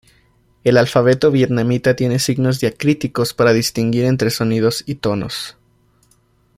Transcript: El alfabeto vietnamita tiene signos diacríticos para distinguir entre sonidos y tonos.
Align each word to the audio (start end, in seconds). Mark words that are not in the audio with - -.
El 0.63 0.77
alfabeto 0.77 1.29
vietnamita 1.29 1.95
tiene 1.95 2.17
signos 2.17 2.59
diacríticos 2.59 3.35
para 3.35 3.53
distinguir 3.53 4.05
entre 4.05 4.31
sonidos 4.31 4.81
y 4.87 4.95
tonos. 4.95 5.57